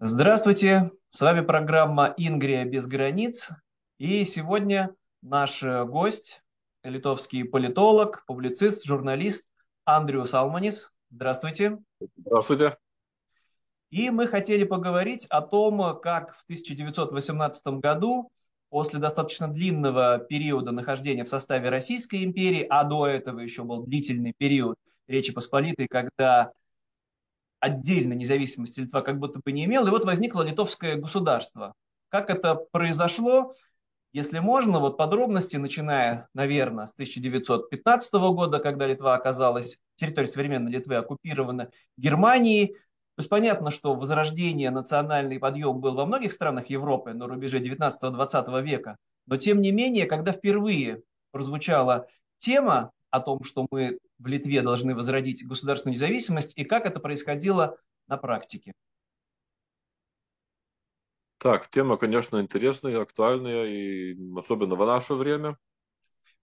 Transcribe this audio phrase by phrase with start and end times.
[0.00, 3.50] Здравствуйте, с вами программа «Ингрия без границ».
[3.98, 6.40] И сегодня наш э, гость,
[6.84, 9.50] литовский политолог, публицист, журналист
[9.84, 10.92] Андриус Алманис.
[11.10, 11.78] Здравствуйте.
[12.16, 12.78] Здравствуйте.
[13.90, 18.30] И мы хотели поговорить о том, как в 1918 году,
[18.68, 24.32] после достаточно длинного периода нахождения в составе Российской империи, а до этого еще был длительный
[24.38, 24.76] период
[25.08, 26.52] Речи Посполитой, когда
[27.60, 31.74] отдельной независимости Литва как будто бы не имела, и вот возникло литовское государство.
[32.08, 33.54] Как это произошло,
[34.12, 40.96] если можно, вот подробности, начиная, наверное, с 1915 года, когда Литва оказалась, территория современной Литвы
[40.96, 42.68] оккупирована Германией,
[43.18, 48.62] то есть понятно, что возрождение, национальный подъем был во многих странах Европы на рубеже 19-20
[48.62, 52.06] века, но тем не менее, когда впервые прозвучала
[52.38, 57.78] тема о том, что мы в Литве должны возродить государственную независимость, и как это происходило
[58.06, 58.72] на практике?
[61.38, 65.56] Так, тема, конечно, интересная, актуальная, и особенно в наше время.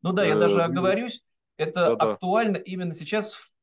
[0.01, 1.21] Ну да, я даже э, оговорюсь,
[1.57, 2.61] это да, актуально да.
[2.61, 3.55] именно сейчас,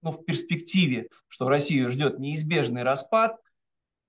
[0.00, 3.36] ну, в перспективе, что Россию ждет неизбежный распад,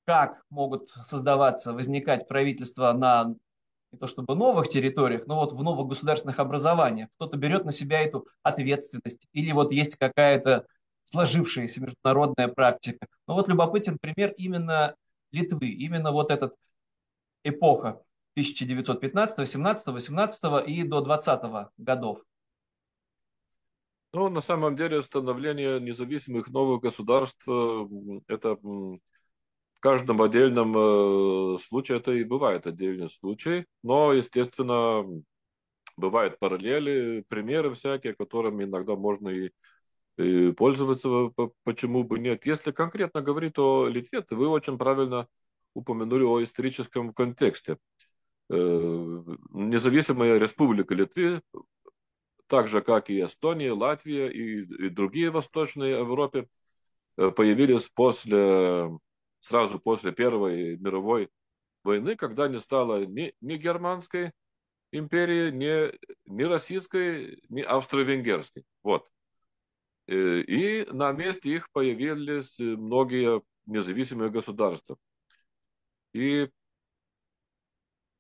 [0.05, 3.35] как могут создаваться, возникать правительства на
[3.93, 7.09] не то чтобы новых территориях, но вот в новых государственных образованиях.
[7.15, 10.65] Кто-то берет на себя эту ответственность, или вот есть какая-то
[11.03, 13.07] сложившаяся международная практика.
[13.27, 14.95] Но вот любопытен пример именно
[15.31, 16.55] Литвы, именно вот этот
[17.43, 18.01] эпоха
[18.33, 22.19] 1915, 17, 18 и до 20 годов.
[24.11, 27.47] Ну, на самом деле, становление независимых новых государств–
[28.27, 28.57] это
[29.83, 35.03] каждом отдельном э, случае это и бывает отдельный случай, но, естественно,
[35.97, 41.33] бывают параллели, примеры всякие, которыми иногда можно и, пользоваться,
[41.65, 42.45] почему бы нет.
[42.45, 45.27] Если конкретно говорить о Литве, то вы очень правильно
[45.73, 47.77] упомянули о историческом контексте.
[48.49, 51.41] Э, независимая республика Литвы,
[52.47, 56.47] так же как и Эстония, Латвия и, другие восточные Европе,
[57.17, 58.89] э, появились после
[59.43, 61.29] сразу после Первой мировой
[61.83, 64.31] войны, когда не стало ни, ни германской
[64.91, 65.91] империи, ни,
[66.33, 68.63] ни российской, ни австро-венгерской.
[68.83, 69.09] Вот.
[70.07, 74.95] Э, и на месте их появились многие независимые государства.
[76.13, 76.49] И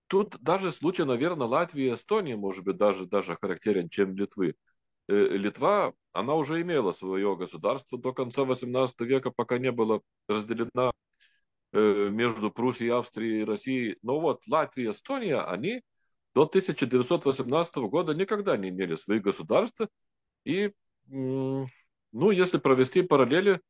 [0.07, 4.55] тут даже случай, наверное, Латвии и Эстонии, может быть, даже, даже характерен, чем Литвы.
[5.07, 10.91] Э, Литва, она уже имела свое государство до конца 18 века, пока не была разделена
[11.73, 13.97] между Пруссией, Австрией и Россией.
[14.03, 15.81] Но вот Латвия Эстония, они
[16.33, 19.87] до 1918 года никогда не имели своих государств.
[20.45, 20.71] И,
[21.07, 21.67] ну,
[22.11, 23.61] если провести параллели,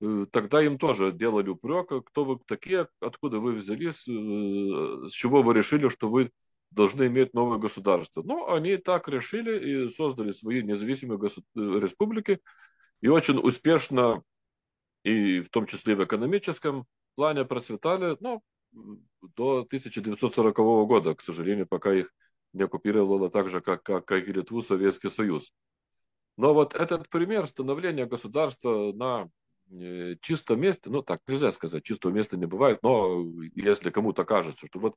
[0.00, 5.42] э, тогда им тоже делали упрек, кто вы такие, откуда вы взялись, э, с чего
[5.42, 6.30] вы решили, что вы
[6.70, 8.22] должны иметь новое государство.
[8.22, 11.18] Ну, они так решили и создали свои независимые
[11.54, 12.40] республики,
[13.00, 14.22] и очень успешно,
[15.02, 18.42] и в том числе в экономическом плане процветали, ну,
[19.36, 20.56] до 1940
[20.86, 22.12] года, к сожалению, пока их
[22.52, 25.52] не оккупировало так же, как, как, как и Литву Советский Союз.
[26.36, 29.28] Но вот этот пример становления государства на
[29.70, 34.66] э, чистом месте, ну так нельзя сказать, чистого места не бывает, но если кому-то кажется,
[34.66, 34.96] что вот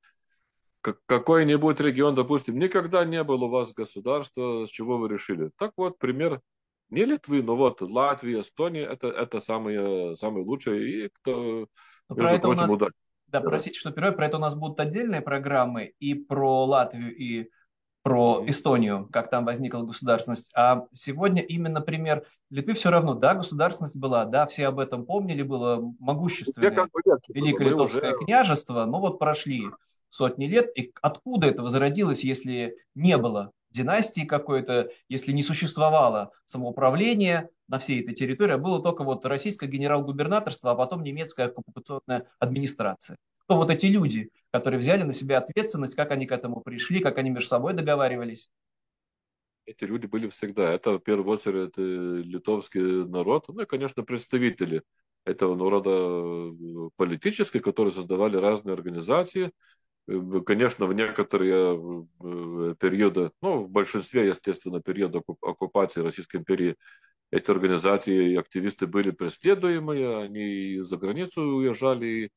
[0.81, 5.51] какой-нибудь регион, допустим, никогда не было у вас государства, с чего вы решили.
[5.57, 6.41] Так вот, пример
[6.89, 11.05] не Литвы, но вот Латвия, Эстония, это, это самые, самые лучшие.
[11.05, 11.67] И кто
[12.09, 12.93] но про это прочим, у нас, удачи.
[13.27, 17.49] да, простите, что первое, про это у нас будут отдельные программы и про Латвию, и
[18.01, 20.51] про Эстонию, как там возникла государственность.
[20.55, 22.73] А сегодня именно пример Литвы.
[22.73, 27.69] Все равно, да, государственность была, да, все об этом помнили, было могущественное как бы Великое
[27.69, 28.25] Литовское уже...
[28.25, 29.67] княжество, но вот прошли
[30.09, 37.49] сотни лет, и откуда это возродилось, если не было династии какой-то, если не существовало самоуправления
[37.69, 43.17] на всей этой территории, а было только вот российское генерал-губернаторство, а потом немецкая оккупационная администрация.
[43.45, 47.17] Кто вот эти люди, которые взяли на себя ответственность, как они к этому пришли, как
[47.17, 48.49] они между собой договаривались?
[49.65, 50.73] Эти люди были всегда.
[50.73, 54.81] Это, в первую очередь, литовский народ, ну и, конечно, представители
[55.25, 59.51] этого народа э, политические, которые создавали разные организации,
[60.09, 61.77] Э, конечно, в некоторые
[62.21, 66.75] э, периоды, ну, в большинстве, естественно, периода оккупации Российской империи
[67.31, 72.31] эти организации и активисты были преследуемые, они за границу уезжали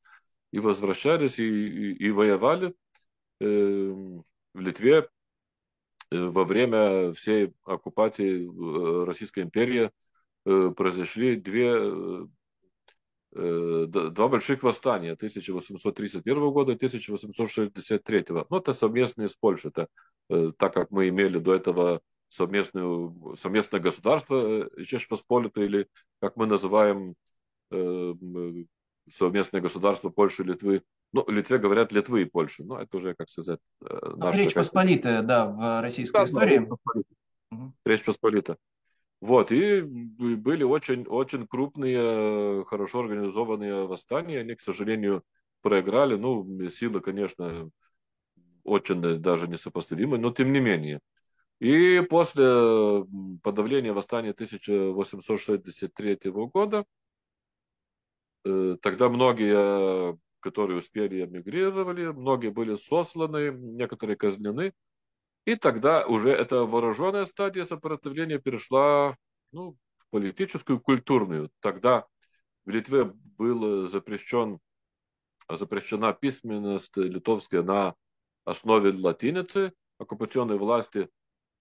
[0.51, 2.75] и возвращались, и, и, и воевали.
[3.39, 4.23] Эм,
[4.53, 5.09] в Литве
[6.11, 9.91] э, во время всей оккупации Российской империи
[10.43, 12.27] произошли две
[13.31, 18.25] два больших восстания 1831 года и 1863.
[18.29, 19.71] Ну, это совместные с Польшей.
[19.71, 19.87] Это,
[20.57, 22.01] так как мы имели до этого
[22.33, 25.87] совместную, совместное государство Чеш Посполиту, или,
[26.19, 27.13] как мы называем,
[29.07, 30.81] совместное государство Польши и Литвы.
[31.11, 32.63] Ну, Литве говорят Литвы и Польши.
[32.63, 34.63] Но это уже, как сказать, наша Речь такая...
[34.63, 36.57] Посполитая, да, в российской да, истории.
[36.59, 36.75] Да,
[37.51, 37.73] угу.
[37.85, 38.57] Речь Посполита.
[39.21, 44.39] Вот, и были очень, очень крупные, хорошо организованные восстания.
[44.39, 45.21] Они, к сожалению,
[45.61, 46.15] проиграли.
[46.15, 47.69] Ну, силы, конечно,
[48.63, 50.99] очень даже несопоставимы, но тем не менее.
[51.63, 53.05] И после
[53.41, 56.85] подавления восстания 1863 года,
[58.43, 64.73] э, тогда многие, которые успели эмигрировали, многие были сосланы, некоторые казнены.
[65.45, 69.15] И тогда уже эта вооруженная стадия сопротивления перешла
[69.53, 71.49] ну, в политическую, культурную.
[71.61, 72.05] Тогда
[72.65, 74.59] в Литве был запрещен,
[75.47, 77.95] запрещена письменность литовская на
[78.43, 79.71] основе латиницы.
[79.97, 81.07] Оккупационные власти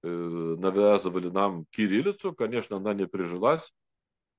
[0.02, 2.32] навязывали нам кириллицу.
[2.32, 3.72] Конечно, она не прижилась.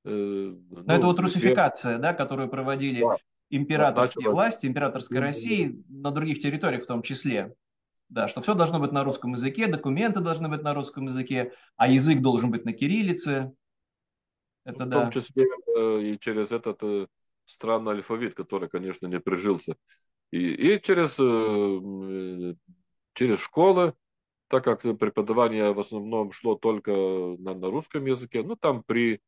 [0.06, 3.18] Э, Но ну, это вот русификация, да, которую проводили да.
[3.50, 7.56] императорские да, власти, императорской России на других территориях в том числе
[8.14, 11.88] да, что все должно быть на русском языке, документы должны быть на русском языке, а
[11.88, 13.54] язык должен быть на кириллице.
[14.66, 15.02] Это, в да.
[15.02, 15.46] том числе
[15.76, 17.08] э, и через этот э,
[17.44, 19.76] странный алфавит, который, конечно, не прижился.
[20.32, 22.56] И, и через, э,
[23.14, 23.96] через школы,
[24.48, 29.22] так как преподавание в основном шло только на, на русском языке, ну там при,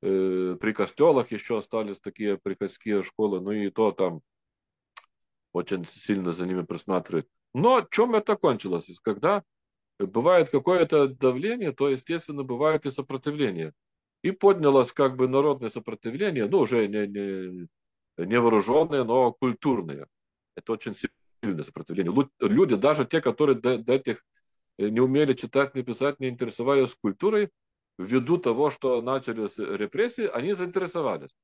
[0.00, 4.20] при костелах еще остались такие приходские школы, ну и то там
[5.52, 7.26] очень сильно за ними присматривать.
[7.54, 9.00] Но чем это кончилось?
[9.02, 9.42] Когда
[9.98, 13.72] бывает какое-то давление, то, естественно, бывает и сопротивление.
[14.22, 17.68] И поднялось как бы народное сопротивление, ну, уже не, не,
[18.18, 20.06] не вооруженное, но культурное.
[20.56, 20.94] Это очень
[21.42, 22.12] сильное сопротивление.
[22.40, 24.24] Люди, даже те, которые до, до этих
[24.78, 27.50] не умели читать, не писать, не интересовались культурой,
[27.98, 31.36] ввиду того, что начались репрессии, они заинтересовались.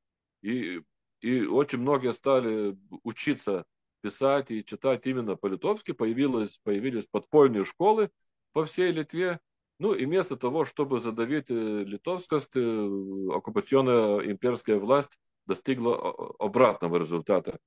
[0.42, 0.82] И,
[1.20, 3.64] и очень многие стали учиться
[4.00, 8.10] писать и читать именно по-литовски, появилось, появились подпольные школы
[8.52, 9.40] по всей Литве.
[9.78, 12.88] Ну и вместо того, чтобы задавить э, литовскость, э,
[13.34, 17.58] оккупационная имперская власть достигла обратного результата.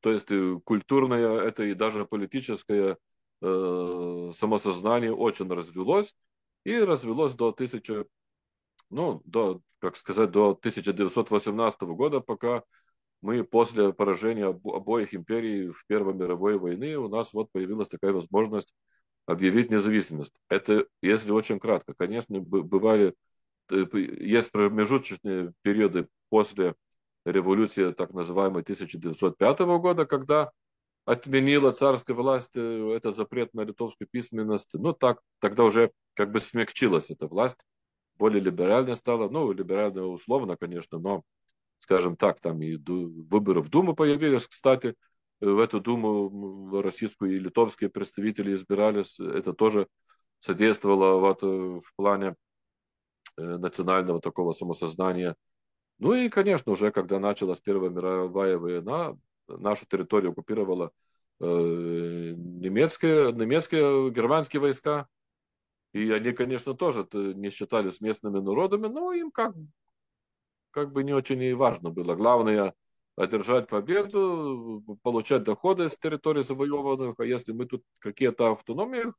[0.00, 2.98] То есть э, культурное, это и даже политическое
[3.40, 6.16] э, самосознание очень развелось.
[6.64, 8.04] И развелось до тысячи,
[8.90, 12.62] ну, до, как сказать, до 1918 года, пока
[13.22, 18.74] мы после поражения обоих империй в Первой мировой войны, у нас вот появилась такая возможность
[19.26, 20.34] объявить независимость.
[20.48, 21.94] Это если очень кратко.
[21.94, 23.14] Конечно, бывали,
[23.70, 26.74] э, есть промежуточные периоды после
[27.24, 30.50] революции так называемой 1905 года, когда
[31.10, 34.74] отменила царская власть э, это запрет на литовскую письменность.
[34.74, 37.66] Ну, так, тогда уже как бы смягчилась эта власть,
[38.14, 39.28] более либеральная стала.
[39.28, 41.22] Ну, либеральная условно, конечно, но
[41.78, 44.94] скажем так, там и выборы в Думу появились, кстати,
[45.40, 49.88] в эту Думу российскую и литовские представители избирались, это тоже
[50.38, 52.36] содействовало вот э, в плане
[53.36, 55.34] э, национального такого самосознания.
[55.98, 59.16] Ну и, конечно, уже когда началась Первая мировая война,
[59.58, 60.92] нашу территорию оккупировала
[61.40, 65.08] э, немецкие, немецкие, германские войска.
[65.92, 69.54] И они, конечно, тоже не считались местными народами, но им как
[70.70, 72.14] как бы не очень и важно было.
[72.14, 72.74] Главное
[73.16, 79.12] одержать победу, получать доходы с территории завоеванных, а если мы тут какие-то автономии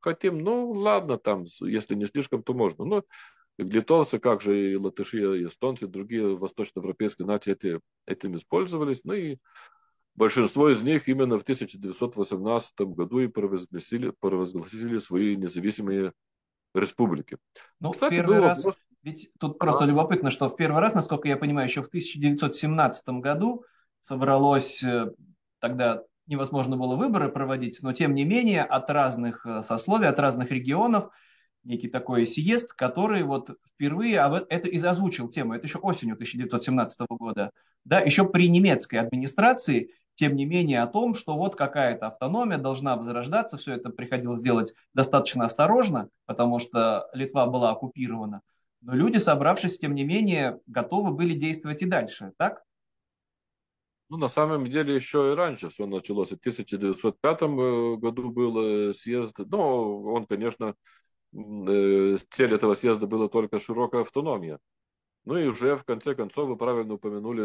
[0.00, 2.84] хотим, ну ладно, там, если не слишком, то можно.
[2.84, 3.04] Но
[3.58, 9.12] литовцы, как же и латыши, и эстонцы, и другие восточноевропейские нации эти, этим использовались, ну
[9.12, 9.38] и
[10.14, 16.12] большинство из них именно в 1918 году и провозгласили, провозгласили свои независимые
[16.74, 17.38] республики.
[17.80, 18.80] Ну, Кстати, первый раз, вопрос...
[19.02, 23.64] ведь тут просто любопытно, что в первый раз, насколько я понимаю, еще в 1917 году
[24.02, 25.12] собралось, э,
[25.58, 30.50] тогда невозможно было выборы проводить, но тем не менее от разных э, сословий, от разных
[30.50, 31.10] регионов
[31.64, 34.16] некий такой съезд, который вот впервые
[34.48, 37.52] это и озвучил тему, это еще осенью 1917 года,
[37.84, 42.96] да, еще при немецкой администрации тем не менее о том, что вот какая-то автономия должна
[42.96, 48.42] возрождаться, все это приходилось делать достаточно осторожно, потому что Литва была оккупирована.
[48.80, 52.62] Но люди, собравшись, тем не менее, готовы были действовать и дальше, так?
[54.10, 56.30] Ну, на самом деле, еще и раньше все началось.
[56.30, 59.38] В 1905 э, году был э, съезд.
[59.38, 60.74] Но он, конечно,
[61.32, 64.58] цель этого съезда была только широкая автономия.
[65.24, 67.42] Ну и уже в конце концов, вы правильно упомянули,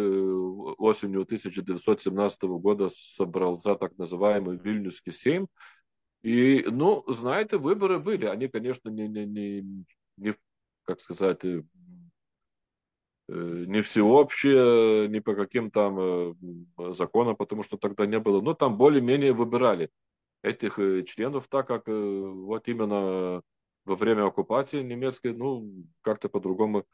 [0.77, 5.47] осенью 1917 года собрался так называемый Вильнюсский сейм.
[6.21, 8.25] И, ну, знаете, выборы были.
[8.25, 9.85] Они, конечно, не, не, не,
[10.15, 10.33] не
[10.83, 11.61] как сказать, э,
[13.27, 16.33] не всеобщие, не по каким там э,
[16.93, 18.39] законам, потому что тогда не было.
[18.39, 19.89] Но там более-менее выбирали
[20.41, 23.41] этих э, членов, так как вот именно
[23.85, 26.85] во время оккупации немецкой, ну, как-то по-другому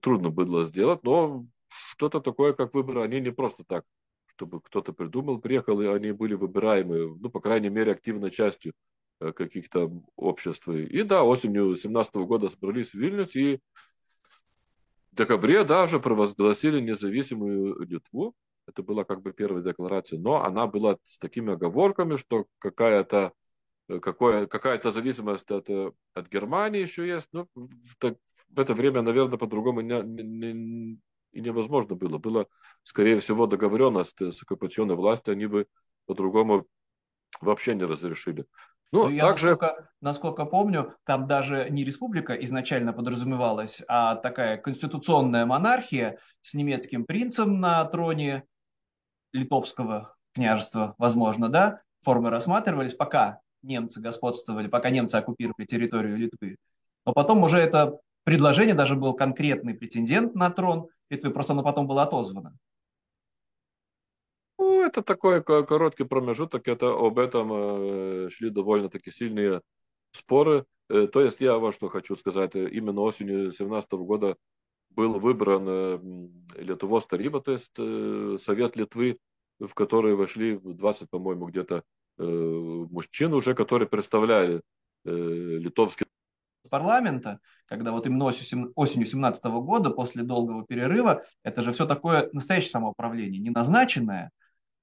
[0.00, 1.46] трудно было сделать, но
[1.92, 3.84] что-то такое, как выборы, они не просто так,
[4.26, 8.72] чтобы кто-то придумал, приехал, и они были выбираемы, ну, по крайней мере, активной частью
[9.20, 10.68] э, каких-то обществ.
[10.68, 13.60] И да, осенью 17 года собрались в Вильнюс, и
[15.12, 18.34] в декабре даже провозгласили независимую Литву.
[18.66, 23.49] Это была как бы первая декларация, но она была с такими оговорками, что какая-то Э,
[23.98, 27.28] какое, какая-то зависимость от, э, от Германии еще есть.
[27.32, 28.16] Но в, так,
[28.48, 31.00] в это время, наверное, по-другому не, не,
[31.32, 32.18] и невозможно было.
[32.18, 32.46] Было,
[32.82, 35.66] скорее всего, договоренность с оккупационной властью, они бы
[36.06, 36.66] по-другому
[37.40, 38.46] вообще не разрешили.
[38.92, 39.50] Ну, ну я также...
[39.50, 47.04] насколько, насколько помню, там даже не республика изначально подразумевалась, а такая конституционная монархия с немецким
[47.04, 48.44] принцем на троне
[49.32, 56.56] литовского княжества, возможно, да, формы рассматривались, пока немцы господствовали, пока немцы оккупировали территорию Литвы.
[57.04, 61.86] Но потом уже это предложение, даже был конкретный претендент на трон Литвы, просто оно потом
[61.86, 62.56] было отозвано.
[64.58, 69.62] Ну, это такой короткий промежуток, это об этом э, шли довольно-таки сильные
[70.12, 70.66] споры.
[70.88, 74.36] Э, то есть я вот что хочу сказать, э, именно осенью 2017 года
[74.90, 77.76] был выбран Литвос Тариба, то есть
[78.42, 79.18] Совет Литвы,
[79.60, 84.62] в который вошли 20, по-моему, где-то Э, мужчин уже, которые представляли
[85.04, 86.06] э, литовский
[86.68, 92.70] парламента, когда вот именно осенью 17 года, после долгого перерыва, это же все такое настоящее
[92.70, 94.30] самоуправление, не назначенное,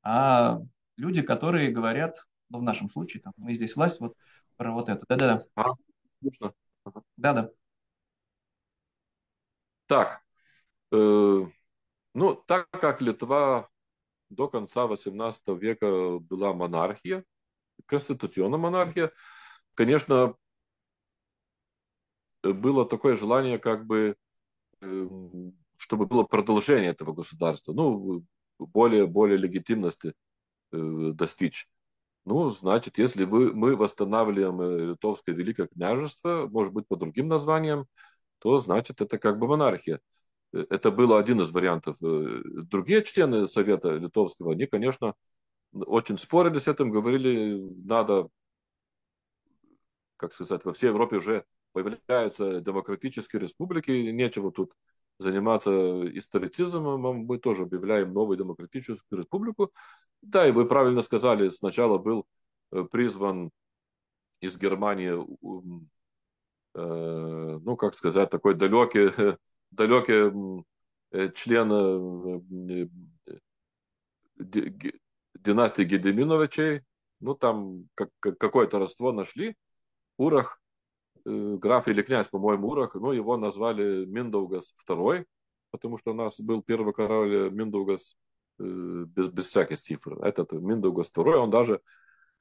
[0.04, 0.60] а
[0.98, 4.16] люди, которые говорят, ну, в нашем случае, там, мы здесь власть, вот
[4.58, 5.06] про вот это.
[5.08, 5.46] Да-да-да.
[5.56, 7.50] А, Да-да.
[9.86, 10.22] Так,
[10.92, 11.46] э,
[12.14, 13.70] ну, так как Литва
[14.30, 17.24] до конца XVIII века была монархия,
[17.86, 19.12] конституционная монархия.
[19.74, 20.36] Конечно,
[22.44, 24.16] было такое желание, как бы,
[24.82, 28.24] эм, чтобы было продолжение этого государства, ну,
[28.60, 30.14] более, более легитимности
[30.72, 31.68] э, достичь.
[32.26, 37.88] Ну, значит, если вы, мы восстанавливаем э, Литовское Великое княжество, может быть, по другим названиям,
[38.40, 40.02] то, значит, это как бы монархия.
[40.54, 41.98] Э, это был один из вариантов.
[42.02, 45.14] Э, другие члены Совета Литовского, они, конечно,
[45.74, 48.30] очень спорили с этим, говорили, надо,
[50.18, 54.74] как сказать, во всей Европе уже появляются демократические республики, нечего тут
[55.20, 55.72] заниматься
[56.18, 59.72] историцизмом, мы тоже объявляем новую демократическую республику.
[60.22, 62.26] Да, и вы правильно сказали, сначала был
[62.72, 63.52] э, призван
[64.42, 65.14] из Германии,
[66.76, 69.10] ну, как сказать, такой далекий
[69.72, 70.64] далекий
[71.12, 72.88] э, член э,
[75.36, 76.82] династии Гедеминовичей,
[77.20, 79.56] ну там какое-то родство нашли,
[80.18, 80.62] Урах,
[81.26, 85.26] э, граф или князь, по-моему, Урах, ну его назвали Миндаугас II,
[85.72, 88.18] потому что у нас был первый король Миндаугас
[88.60, 90.24] без, без всяких цифр.
[90.24, 91.82] Этот Миндаугас II, он даже,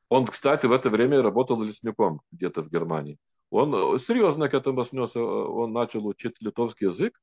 [0.09, 3.19] он, кстати, в это время работал лесником где-то в Германии.
[3.51, 7.21] Он э, серьезно к этому снес, он начал учить литовский язык,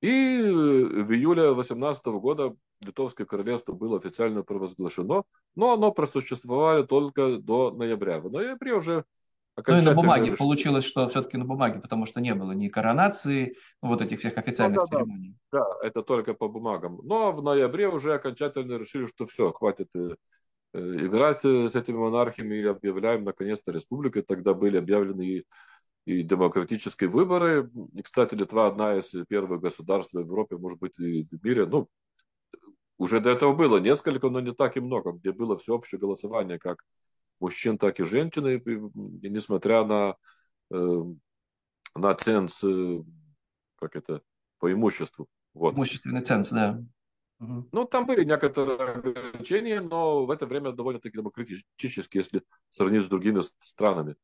[0.00, 7.70] и в июле 18 года Литовское королевство было официально провозглашено, но оно просуществовало только до
[7.70, 8.20] ноября.
[8.20, 9.04] В ноябре уже
[9.66, 10.38] ну и на бумаге решили.
[10.38, 14.78] получилось, что все-таки на бумаге, потому что не было ни коронации, вот этих всех официальных
[14.78, 15.36] ну, да, церемоний.
[15.52, 17.00] Да, да, это только по бумагам.
[17.02, 20.14] Но в ноябре уже окончательно решили, что все, хватит э, э,
[20.72, 24.22] играть с этими монархиями и объявляем наконец-то республикой.
[24.22, 25.46] Тогда были объявлены и,
[26.04, 27.70] и демократические выборы.
[27.94, 31.66] И, кстати, Литва одна из первых государств в Европе, может быть, и в мире.
[31.66, 31.88] Ну,
[32.98, 36.84] уже до этого было несколько, но не так и много, где было всеобщее голосование как
[37.40, 38.46] мужчин, так и женщин.
[38.46, 40.16] И, и несмотря на,
[40.70, 41.04] э,
[41.94, 43.02] на ценз, э,
[43.76, 44.22] как это,
[44.58, 45.26] по имуществу.
[45.54, 45.74] Вот.
[45.74, 46.80] Имущественный ценз, да.
[47.40, 53.40] Ну, там были некоторые ограничения, но в это время довольно-таки демократически, если сравнить с другими
[53.58, 54.16] странами.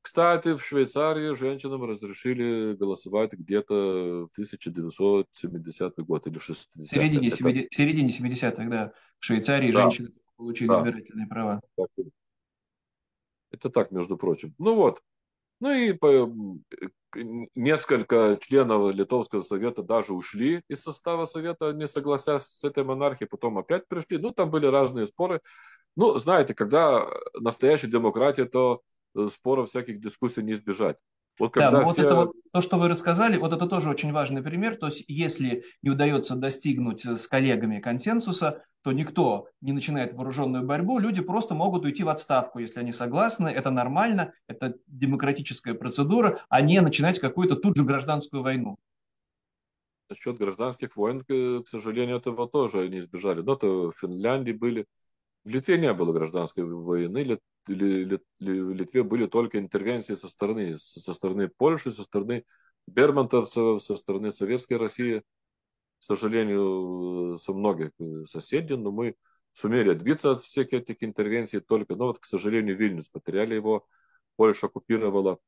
[0.00, 7.36] Кстати, в Швейцарии женщинам разрешили голосовать где-то в 1970 год или 60 В середине, это...
[7.36, 8.92] 70, в середине 70-х, да.
[9.20, 9.82] В Швейцарии да.
[9.82, 10.78] женщины получили да.
[10.78, 11.60] избирательные права.
[13.52, 14.54] Это так, между прочим.
[14.58, 15.02] Ну вот.
[15.62, 16.28] Ну и по,
[17.54, 23.58] несколько членов Литовского совета даже ушли из состава совета, не согласясь с этой монархией, потом
[23.58, 24.18] опять пришли.
[24.18, 25.40] Ну, там были разные споры.
[25.94, 28.82] Ну, знаете, когда настоящая демократия, то
[29.14, 30.96] э, споров всяких дискуссий не избежать.
[31.42, 32.02] Вот когда да, ну все...
[32.02, 34.76] вот это вот то, что вы рассказали, вот это тоже очень важный пример.
[34.76, 41.00] То есть, если не удается достигнуть с коллегами консенсуса, то никто не начинает вооруженную борьбу,
[41.00, 46.60] люди просто могут уйти в отставку, если они согласны, это нормально, это демократическая процедура, а
[46.60, 48.76] не начинать какую-то тут же гражданскую войну.
[50.08, 53.40] Насчет гражданских войн, к сожалению, этого тоже не избежали.
[53.40, 54.86] Но то в Финляндии были,
[55.44, 61.90] в Литве не было гражданской войны, Литве были только интервенции со стороны, со стороны Польши,
[61.90, 62.44] со стороны
[62.86, 67.90] бермонтовцев, со стороны Советской России, к сожалению, со многих
[68.24, 69.14] соседей, но мы
[69.52, 73.86] сумели отбиться от всех этих интервенций только, но вот, к сожалению, Вильнюс потеряли его,
[74.36, 75.38] Польша оккупировала.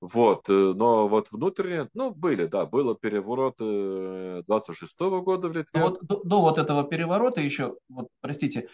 [0.00, 5.80] Вот, но вот внутренне, ну, были, да, было переворот 26 -го года в Литве.
[5.80, 8.68] вот до, до вот этого переворота еще, вот, простите,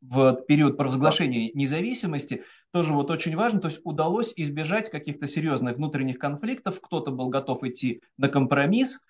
[0.00, 6.18] в период провозглашения независимости, тоже вот очень важно, то есть удалось избежать каких-то серьезных внутренних
[6.18, 9.00] конфликтов, кто-то был готов идти на компромисс,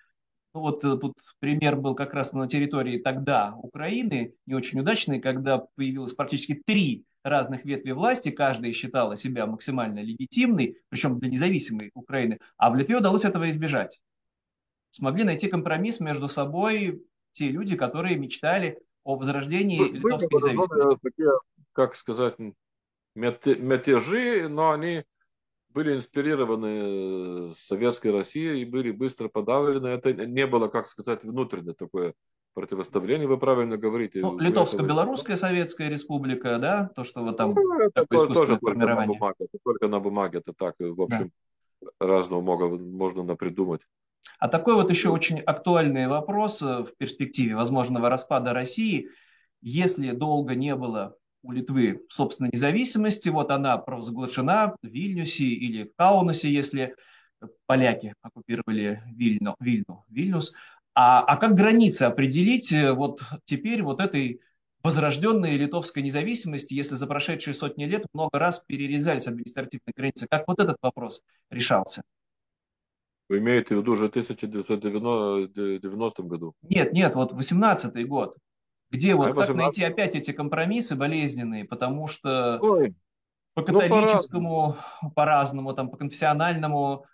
[0.53, 5.19] ну вот э, тут пример был как раз на территории тогда Украины, не очень удачный,
[5.19, 11.89] когда появилось практически три разных ветви власти, каждая считала себя максимально легитимной, причем для независимой
[11.95, 13.99] Украины, а в Литве удалось этого избежать.
[14.91, 20.99] Смогли найти компромисс между собой те люди, которые мечтали о возрождении Были литовской независимости.
[21.01, 21.31] Такие,
[21.73, 22.35] как сказать,
[23.15, 25.03] мятежи, но они
[25.69, 29.87] были инспирированы советской Россией и были быстро подавлены.
[29.87, 32.13] Это не было, как сказать, внутреннее такое
[32.55, 34.21] противоставление, вы правильно говорите.
[34.21, 39.35] Ну, Литовско-Белорусская Советская Республика, да, то, что вот там ну, это тоже только на бумаге,
[39.39, 41.31] это только на бумаге, это так, в общем,
[41.81, 41.89] да.
[41.99, 43.81] разного много, можно напридумать.
[44.39, 49.09] А такой вот еще очень актуальный вопрос э, в перспективе возможного распада России.
[49.61, 55.95] Если долго не было у Литвы собственной независимости, вот она провозглашена в Вильнюсе или в
[55.95, 56.95] Каунасе, если
[57.65, 60.53] поляки оккупировали Вильну, Вильну, Вильнюс.
[60.95, 64.39] А, а как границы определить э, вот теперь вот этой
[64.81, 70.25] возрожденной литовской независимости, если за прошедшие сотни лет много раз перерезались административные границы?
[70.29, 72.03] Как вот этот вопрос решался?
[73.27, 76.53] Вы имеете в виду уже 1990 году?
[76.61, 78.37] Нет, нет, вот 18 год.
[78.91, 79.65] Где вот а как 18...
[79.65, 82.93] найти опять эти компромиссы болезненные, потому что Ой.
[83.53, 87.05] по ну, католическому ну, по-разному, там, по конфессиональному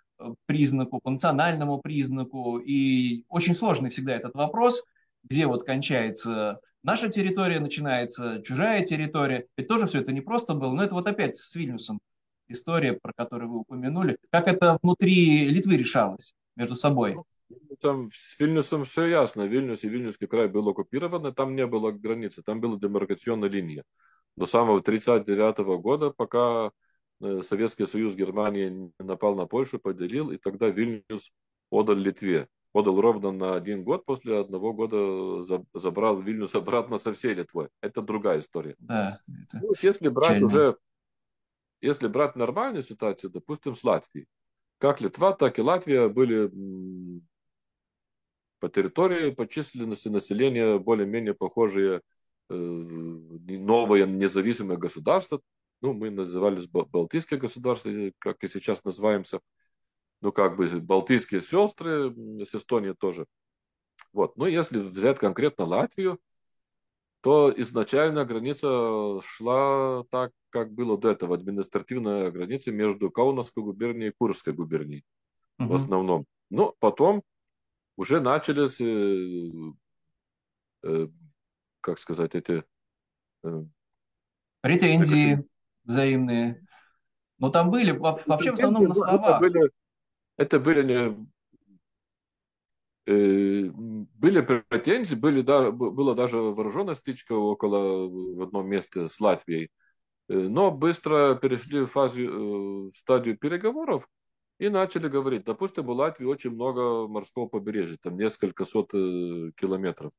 [0.46, 4.84] признаку, по национальному признаку, и очень сложный всегда этот вопрос,
[5.24, 9.46] где вот кончается наша территория, начинается чужая территория.
[9.56, 12.00] Ведь тоже все это не просто было, но это вот опять с Вильнюсом
[12.48, 14.16] история, про которую вы упомянули.
[14.30, 17.16] Как это внутри Литвы решалось между собой?
[17.48, 19.42] Ну, там с Вильнюсом все ясно.
[19.42, 23.84] Вильнюс и Вильнюсский край был оккупирован, там не было границы, там была демаркационная линия.
[24.36, 26.70] До самого 1939 года, пока
[27.42, 31.32] Советский Союз Германии напал на Польшу, поделил, и тогда Вильнюс
[31.70, 32.48] отдал Литве.
[32.74, 35.42] Отдал ровно на один год, после одного года
[35.74, 37.68] забрал Вильнюс обратно со всей Литвой.
[37.80, 38.76] Это другая история.
[38.78, 40.46] Да, это ну, если брать печально.
[40.46, 40.76] уже
[41.82, 44.26] если брать нормальную ситуацию, допустим, с Латвией,
[44.78, 46.50] как Литва, так и Латвия были
[48.60, 52.00] по территории, по численности населения более-менее похожие
[52.48, 55.40] э, новые независимые государства.
[55.82, 59.40] Ну, мы назывались Балтийские государства, как и сейчас называемся.
[60.20, 62.14] Ну, как бы Балтийские сестры
[62.44, 63.26] с Эстонией тоже.
[64.12, 64.36] Вот.
[64.36, 66.20] Но если взять конкретно Латвию,
[67.20, 74.14] то изначально граница шла так, как было до этого, административная граница между Каунасской губернией и
[74.16, 75.04] Курской губернией
[75.58, 75.68] угу.
[75.70, 76.26] в основном.
[76.48, 77.24] Но потом
[77.96, 79.50] уже начались, э,
[80.84, 81.08] э,
[81.80, 82.64] как сказать, эти...
[83.42, 83.64] Э,
[84.60, 85.44] Претензии
[85.84, 86.64] взаимные.
[87.38, 89.28] Но там были вообще в основном на словах.
[89.28, 89.70] Это были,
[90.36, 91.16] это были
[93.06, 99.70] Э, были претензии, были, да, была даже вооруженная стычка около в одном месте с Латвией,
[100.28, 104.08] э, но быстро перешли в, фазу, э, в стадию переговоров
[104.58, 110.12] и начали говорить, допустим, у Латвии очень много морского побережья, там несколько сот километров.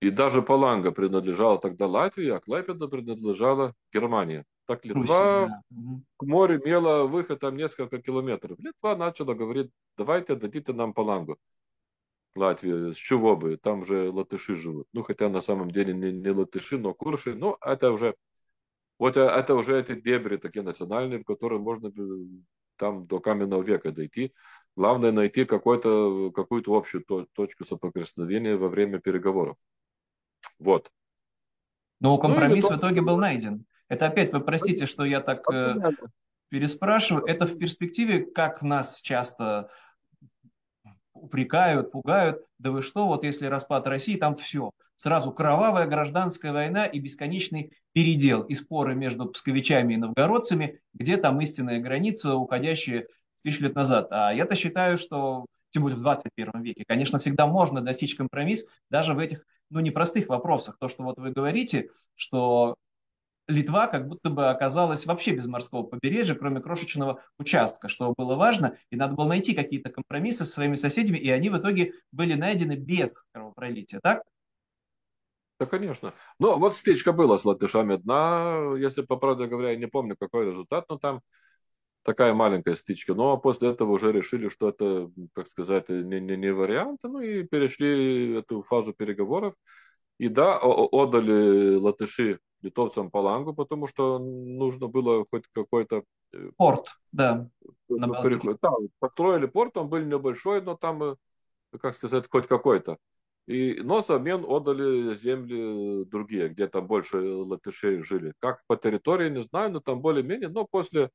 [0.00, 4.44] И даже Паланга принадлежала тогда Латвии, а Клайпеда принадлежала Германии.
[4.66, 5.62] Так Литва
[6.16, 8.58] к морю имела выход там несколько километров.
[8.58, 11.38] Литва начала говорить, давайте дадите нам Палангу.
[12.36, 14.88] Латвия, с чего бы, там же латыши живут.
[14.92, 18.16] Ну, хотя на самом деле не, не латыши, но курши, но это уже
[18.98, 21.92] Вот это уже эти дебри такие национальные, в которые можно
[22.76, 24.32] там до каменного века дойти.
[24.76, 29.56] Главное найти какую-то какую-то общую точку соприкосновения во время переговоров.
[30.58, 30.90] Вот.
[32.00, 33.64] Но компромисс ну, в итоге был найден.
[33.88, 35.74] Это опять, вы простите, что я так э,
[36.48, 39.70] переспрашиваю, это в перспективе, как нас часто
[41.12, 44.70] упрекают, пугают, да вы что, вот если распад России, там все.
[44.96, 51.40] Сразу кровавая гражданская война и бесконечный передел и споры между псковичами и новгородцами, где там
[51.40, 53.08] истинная граница, уходящая
[53.42, 54.08] тысячу лет назад.
[54.10, 59.14] А я-то считаю, что тем более в 21 веке, конечно, всегда можно достичь компромисс даже
[59.14, 60.78] в этих, ну, непростых вопросах.
[60.78, 62.76] То, что вот вы говорите, что
[63.46, 68.78] Литва как будто бы оказалась вообще без морского побережья, кроме крошечного участка, что было важно,
[68.90, 72.76] и надо было найти какие-то компромиссы со своими соседями, и они в итоге были найдены
[72.76, 74.22] без кровопролития, так?
[75.60, 76.14] Да, конечно.
[76.38, 77.94] Ну, вот стычка была с латышами.
[77.94, 81.20] Одна, если по правде говоря, я не помню, какой результат, но там
[82.02, 83.14] такая маленькая стычка.
[83.14, 87.00] Но после этого уже решили, что это, так сказать, не, не, не вариант.
[87.02, 89.54] Ну и перешли эту фазу переговоров.
[90.18, 96.04] И да, отдали латыши литовцам Палангу, потому что нужно было хоть какой-то...
[96.32, 97.48] Э, порт, да.
[97.88, 101.16] На да, построили порт, он был небольшой, но там, э,
[101.80, 102.98] как сказать, хоть какой-то.
[103.46, 108.32] И, но взамен отдали земли другие, где там больше латышей жили.
[108.38, 110.48] Как по территории, не знаю, но там более-менее.
[110.48, 111.10] Но после,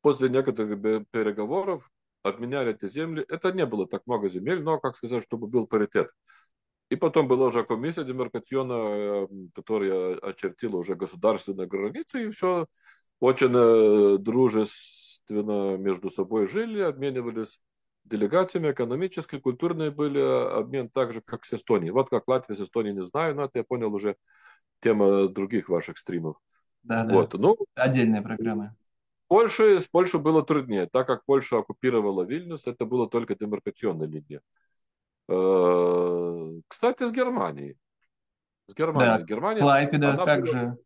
[0.00, 1.92] после некоторых переговоров
[2.24, 3.24] обменяли эти земли.
[3.28, 6.10] Это не было так много земель, но, как сказать, чтобы был паритет.
[6.90, 12.66] И потом была уже комиссия демаркационная, эм, которая очертила уже государственные границы, и все
[13.20, 17.60] очень э, дружественно между собой жили, обменивались
[18.04, 21.90] делегациями, экономические, культурные были э, обмен так же, как с Эстонией.
[21.90, 24.16] Вот как Латвия с Эстонией, не знаю, но это я понял уже
[24.80, 26.36] тема других ваших стримов.
[26.82, 27.30] Да, вот.
[27.30, 27.38] да.
[27.38, 28.74] Ну, Отдельные программы.
[29.26, 34.42] Польше, с Польшей было труднее, так как Польша оккупировала Вильнюс, это было только демаркационная линия.
[35.28, 37.78] Э, кстати, с Германией.
[38.66, 39.18] С Германией.
[39.18, 40.52] Да, Германия, Клайпеда, как была...
[40.52, 40.78] же?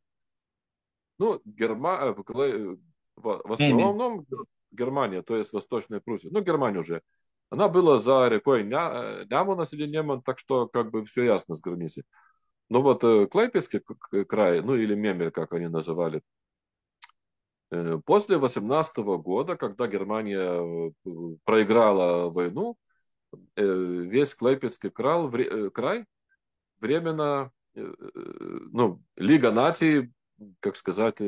[1.19, 1.99] Ну, Герма...
[2.03, 2.77] Э, э,
[3.17, 4.27] в основном
[4.71, 6.31] Германия, то есть Восточная Пруссия.
[6.31, 7.03] Ну, Германия уже.
[7.51, 9.25] Она была за рекой Ня...
[9.29, 12.05] Няму населением, так что как бы все ясно с границы.
[12.69, 13.81] Но вот Клайпецкий
[14.27, 16.23] край, ну или Мемель, как они называли,
[18.05, 20.93] после 18 года, когда Германия
[21.45, 22.88] проиграла войну, Э,
[23.57, 26.07] весь Клайпецкий край, э, край
[26.81, 27.93] временно, э,
[28.73, 30.13] ну, Лига наций,
[30.61, 31.19] как сказать,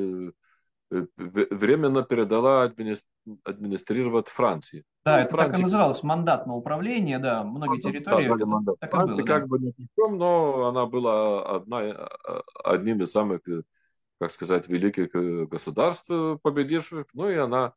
[0.90, 4.84] временно передала администрировать Франции.
[5.04, 5.52] Да, ну, это Франции...
[5.52, 8.76] так и называлось, мандатное управление, да, многие ну, территории да, мандат.
[8.80, 9.46] так Франции было, как да.
[9.46, 12.08] бы не том, но она была одна,
[12.64, 13.40] одним из самых,
[14.18, 15.10] как сказать, великих
[15.48, 16.10] государств
[16.42, 17.74] победивших, ну и она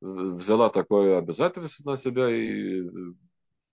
[0.00, 2.88] взяла такое обязательство на себя и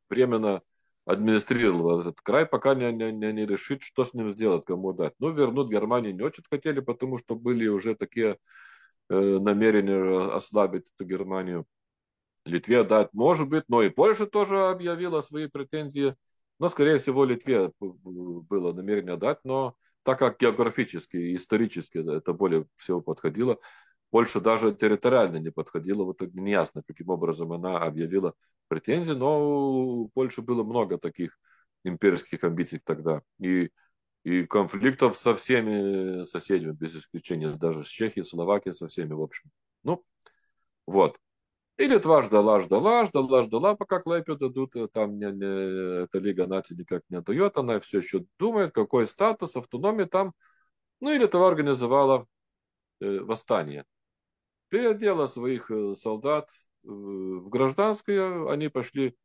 [0.10, 0.62] временно
[1.06, 5.14] администрировал этот край, пока не, не, не решит, что с ним сделать, кому дать.
[5.20, 8.38] Ну, вернуть Германию не очень хотели, потому что были уже такие
[9.10, 11.66] э, намерения ослабить эту Германию.
[12.44, 16.16] Литве дать может быть, но и Польша тоже объявила свои претензии.
[16.60, 22.66] Но, скорее всего, Литве было намерение дать, но так как географически и исторически это более
[22.76, 23.60] всего подходило,
[24.10, 28.34] Польша даже территориально не подходила, вот неясно, каким образом она объявила
[28.68, 31.38] претензии, но у Польши было много таких
[31.84, 33.22] имперских амбиций тогда.
[33.40, 33.70] И,
[34.24, 39.50] и конфликтов со всеми соседями, без исключения, даже с Чехией, Словакией, со всеми, в общем.
[39.84, 40.04] Ну,
[40.86, 41.18] вот.
[41.78, 46.76] И Литва ждала, ждала, ждала, ждала, пока Клайпе дадут, там не, не, эта Лига наций
[46.76, 50.34] никак не дает, она все еще думает, какой статус, автономия там.
[51.02, 52.26] Ну и Литва организовала
[53.00, 53.86] э, восстание
[54.70, 56.50] переодела своих э, солдат
[56.84, 59.16] э, в гражданское, они пошли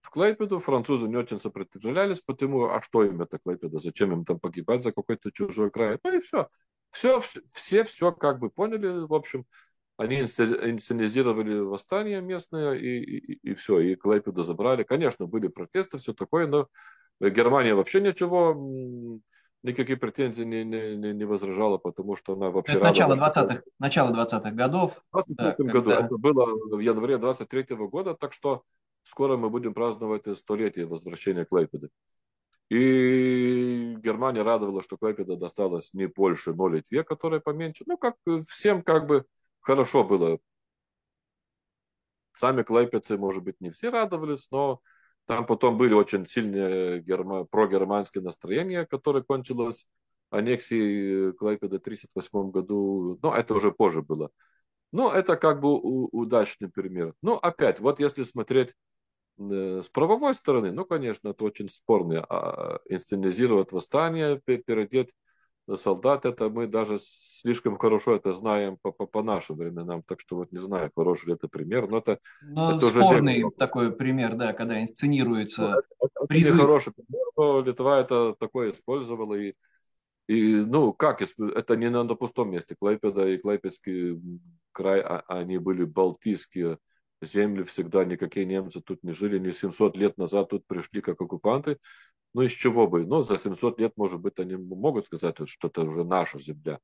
[0.00, 4.40] в Клайпеду, французы не очень сопротивлялись, потому, а что им это Клайпеда, зачем им там
[4.40, 6.48] погибать за какой-то чужой край, ну и все.
[6.90, 9.46] Все, все, все как бы поняли, в общем,
[9.96, 14.82] они инсценизировали восстание местное, и, и, и все, и Клайпеду забрали.
[14.82, 16.68] Конечно, были протесты, все такое, но
[17.20, 19.20] Германия вообще ничего
[19.62, 22.74] никакие претензии не, не, не возражала, потому что она вообще...
[22.74, 25.02] Это начало 20-х, начало 20-х годов.
[25.12, 25.72] В 23 да, году.
[25.72, 26.06] Когда...
[26.06, 28.62] Это было в январе 23 -го года, так что
[29.02, 31.88] скоро мы будем праздновать столетие возвращения Клайпеды.
[32.68, 37.84] И Германия радовала, что Клайпеда досталась не Польше, но Литве, которая поменьше.
[37.86, 38.16] Ну, как
[38.48, 39.26] всем как бы
[39.60, 40.38] хорошо было.
[42.32, 44.80] Сами клайпецы, может быть, не все радовались, но
[45.26, 47.44] там потом были очень сильные герма...
[47.44, 49.86] прогерманские настроения, которые кончилось
[50.30, 54.30] аннексии Клайпеда в 1938 году, ну, это уже позже было.
[54.92, 57.14] Ну, это как бы удачный пример.
[57.22, 58.74] Ну, опять, вот если смотреть
[59.38, 62.24] э, с правовой стороны, ну, конечно, это очень спорно.
[62.28, 65.14] А инсценизировать восстание, переодеть
[65.74, 70.36] солдат, это мы даже слишком хорошо это знаем по, по, по нашим временам, так что
[70.36, 74.34] вот не знаю, хороший ли это пример, но это, но это спорный уже такой пример,
[74.36, 76.54] да, когда инсценируется ну, это, призыв.
[76.54, 79.54] Это хороший пример, но Литва это такое использовала, и,
[80.26, 84.20] и ну как, это не на, на пустом месте, Клайпеда и Клайпедский
[84.72, 86.78] край, а, они были балтийские
[87.22, 91.78] земли всегда, никакие немцы тут не жили, не 700 лет назад тут пришли как оккупанты,
[92.34, 93.06] ну, из чего бы?
[93.06, 96.78] Ну, за 700 лет, может быть, они могут сказать, что это уже наша земля.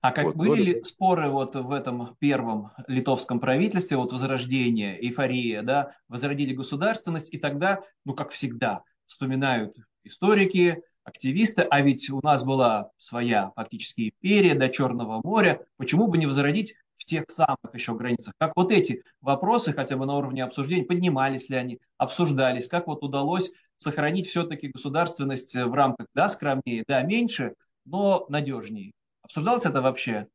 [0.00, 5.62] А как вот, были ли споры вот в этом первом литовском правительстве, вот возрождение, эйфория,
[5.62, 12.44] да, возродили государственность, и тогда, ну, как всегда, вспоминают историки, активисты, а ведь у нас
[12.44, 17.94] была своя фактически империя до Черного моря, почему бы не возродить в тех самых еще
[17.94, 18.34] границах?
[18.38, 23.02] Как вот эти вопросы, хотя бы на уровне обсуждений, поднимались ли они, обсуждались, как вот
[23.02, 27.54] удалось сохранить все-таки государственность в рамках, да, скромнее, да, меньше,
[27.86, 28.92] но надежнее.
[29.22, 30.28] Обсуждалось это вообще?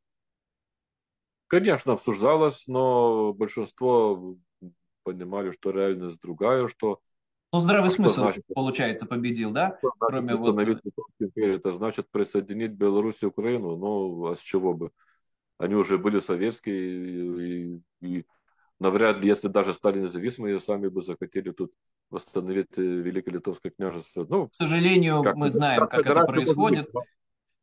[1.48, 4.38] Конечно, обсуждалось, но большинство
[5.04, 7.00] понимали, что реальность другая, что
[7.52, 9.78] ну, здравый что смысл, значит, получается, победил, да?
[9.78, 10.60] Что Кроме вот...
[10.60, 13.76] империю, это значит присоединить Беларусь и Украину.
[13.76, 14.90] Ну, а с чего бы?
[15.60, 18.26] Они уже были советские, и, и
[18.84, 21.72] навряд ли, если даже стали независимыми, сами бы захотели тут
[22.10, 24.28] восстановить э, Великое Литовское княжество.
[24.30, 26.92] Ну, К сожалению, как, мы знаем, как, как это происходит.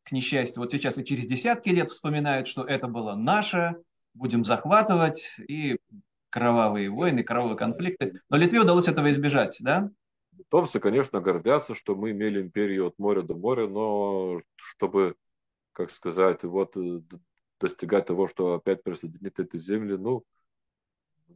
[0.03, 3.77] К несчастью, вот сейчас и через десятки лет вспоминают, что это было наше,
[4.15, 5.77] будем захватывать, и
[6.31, 8.23] кровавые войны, кровавые конфликты.
[8.31, 9.91] Но Литве удалось этого избежать, да?
[10.33, 15.17] Литовцы, конечно, гордятся, что мы имели империю от моря до моря, но чтобы,
[15.73, 17.03] как сказать, вот э,
[17.61, 20.25] достигать того, что опять присоединить эти земли, ну,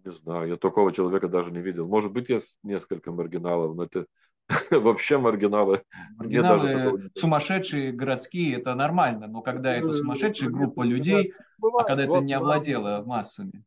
[0.05, 1.89] не знаю, я такого человека даже не видел.
[1.89, 4.07] Может быть, есть несколько маргиналов, но это
[4.71, 5.83] вообще маргиналы.
[6.17, 12.35] Маргиналы сумасшедшие, городские, это нормально, но когда это сумасшедшая группа людей, а когда это не
[12.35, 13.65] овладело массами.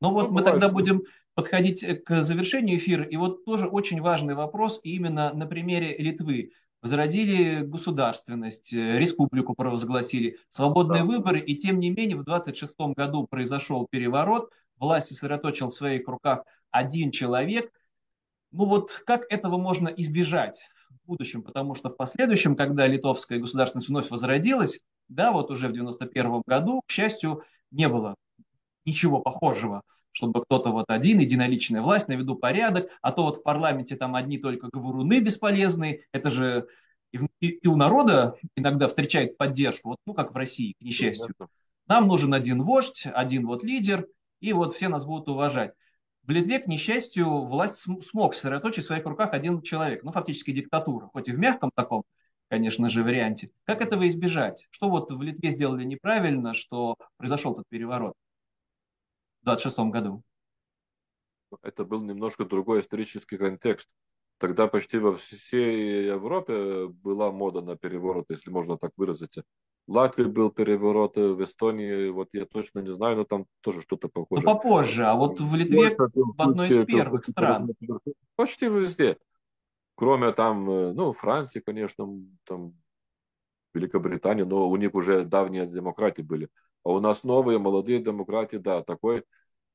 [0.00, 1.02] Ну вот мы тогда будем
[1.34, 6.52] подходить к завершению эфира, и вот тоже очень важный вопрос именно на примере Литвы.
[6.80, 14.50] Возродили государственность, республику провозгласили, свободные выборы, и тем не менее в 26 году произошел переворот,
[14.78, 17.72] власть сосредоточил в своих руках один человек.
[18.50, 21.42] Ну вот как этого можно избежать в будущем?
[21.42, 26.82] Потому что в последующем, когда литовская государственность вновь возродилась, да, вот уже в 91 году,
[26.86, 28.14] к счастью, не было
[28.84, 33.96] ничего похожего, чтобы кто-то вот один, единоличная власть, наведу порядок, а то вот в парламенте
[33.96, 36.68] там одни только говоруны бесполезные, это же
[37.12, 41.34] и, и, и у народа иногда встречает поддержку, вот, ну как в России, к несчастью.
[41.86, 44.06] Нам нужен один вождь, один вот лидер,
[44.40, 45.74] и вот все нас будут уважать.
[46.24, 51.08] В Литве, к несчастью, власть смог сосредоточить в своих руках один человек, ну, фактически диктатура,
[51.12, 52.04] хоть и в мягком таком,
[52.48, 53.50] конечно же, варианте.
[53.64, 54.66] Как этого избежать?
[54.70, 58.14] Что вот в Литве сделали неправильно, что произошел этот переворот
[59.40, 60.22] в 26 году?
[61.62, 63.88] Это был немножко другой исторический контекст.
[64.36, 69.44] Тогда почти во всей Европе была мода на переворот, если можно так выразиться.
[69.88, 74.08] Латвии был переворот, э, в Эстонии, вот я точно не знаю, но там тоже что-то
[74.08, 74.42] похоже.
[74.44, 77.70] Ну, попозже, а вот в Литве в одной из первых стран.
[78.36, 79.16] Почти везде.
[79.94, 82.06] Кроме там, э, ну, Франции, конечно,
[82.44, 82.74] там
[83.72, 86.50] Великобритании, но у них уже давние демократии были.
[86.84, 89.24] А у нас новые, молодые демократии, да, такой,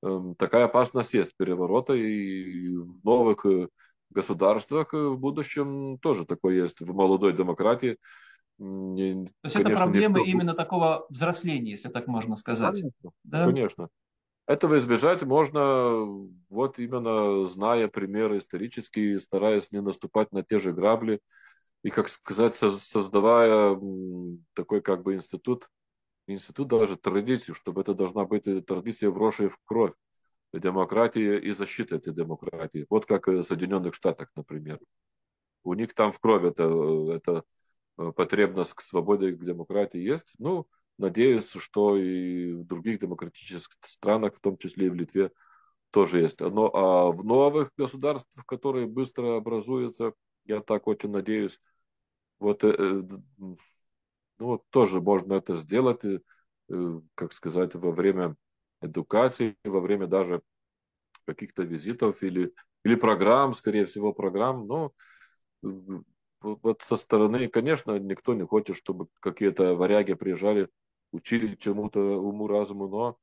[0.04, 3.68] эм, такая опасность есть переворота, и в новых э,
[4.12, 7.98] государствах в будущем тоже такое есть, в молодой демократии
[8.60, 12.80] не, То есть это проблемы не именно такого взросления, если так можно сказать.
[12.80, 13.46] Конечно, да?
[13.46, 13.90] конечно.
[14.46, 16.06] Этого избежать можно,
[16.50, 21.22] вот именно зная примеры исторические, стараясь не наступать на те же грабли,
[21.82, 23.80] и, как сказать, создавая
[24.54, 25.70] такой как бы институт,
[26.28, 29.94] институт даже традицию, чтобы это должна быть традиция, вросшая в кровь,
[30.54, 32.86] демократия и защита этой демократии.
[32.90, 34.80] Вот как в Соединенных Штатах, например.
[35.66, 36.64] У них там в крови это,
[37.14, 37.63] это Э,
[37.96, 40.36] потребность к свободе и к демократии есть.
[40.40, 45.32] Ну, надеюсь, что и в других демократических странах, в том числе и в Литве,
[45.92, 46.42] тоже есть.
[46.42, 50.14] Но а в новых государствах, которые быстро образуются,
[50.46, 51.62] я так очень надеюсь,
[52.40, 53.04] вот, э, э
[53.38, 53.58] ну,
[54.48, 56.20] вот тоже можно это сделать, э,
[57.16, 58.36] как сказать, во время
[58.82, 60.42] эдукации, во время даже
[61.26, 62.54] каких-то визитов или,
[62.84, 64.68] или программ, скорее всего, программ.
[64.68, 64.94] Но
[66.44, 70.70] вот со стороны, конечно, никто не хочет, чтобы какие-то варяги приезжали,
[71.12, 73.18] учили чему-то уму-разуму, но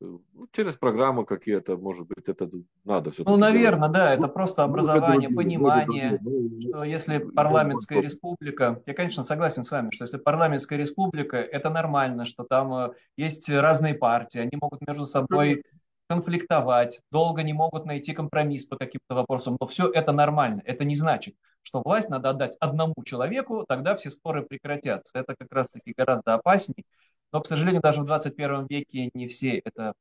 [0.00, 2.48] ну, через программы какие-то, может быть, это
[2.84, 3.92] надо все Ну, наверное, делать.
[3.92, 6.70] да, это ну, просто образование, другие, понимание, другие.
[6.70, 12.24] что если парламентская республика, я, конечно, согласен с вами, что если парламентская республика, это нормально,
[12.24, 15.64] что там э, есть разные партии, они могут между собой
[16.08, 20.62] конфликтовать, долго не могут найти компромисс по каким-то вопросам, но все это нормально.
[20.64, 25.18] Это не значит, что власть надо отдать одному человеку, тогда все споры прекратятся.
[25.18, 26.84] Это как раз-таки гораздо опаснее.
[27.32, 29.94] Но, к сожалению, даже в 21 веке не все это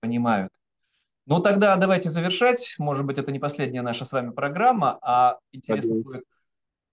[0.00, 0.52] понимают.
[1.26, 2.74] Ну, тогда давайте завершать.
[2.78, 6.24] Может быть, это не последняя наша с вами программа, а интересно будет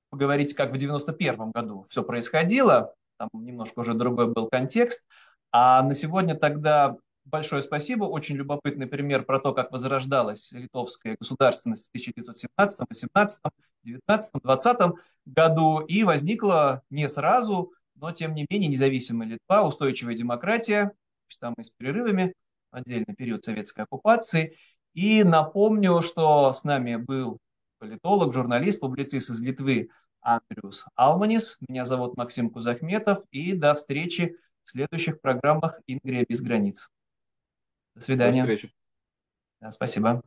[0.10, 2.94] поговорить, как в 91 году все происходило.
[3.18, 5.08] Там немножко уже другой был контекст.
[5.52, 8.06] А на сегодня тогда большое спасибо.
[8.06, 13.42] Очень любопытный пример про то, как возрождалась литовская государственность в 1917, 18,
[13.84, 14.78] 19, 20
[15.26, 15.80] году.
[15.80, 20.92] И возникла не сразу, но тем не менее независимая Литва, устойчивая демократия,
[21.40, 22.34] там и с перерывами,
[22.72, 24.58] отдельный период советской оккупации.
[24.94, 27.40] И напомню, что с нами был
[27.80, 29.90] политолог, журналист, публицист из Литвы
[30.22, 31.58] Андрюс Алманис.
[31.68, 33.24] Меня зовут Максим Кузахметов.
[33.32, 36.90] И до встречи в следующих программах «Ингрия без границ».
[37.96, 38.44] До свидания.
[38.44, 38.74] До встречи.
[39.60, 40.22] Да, спасибо.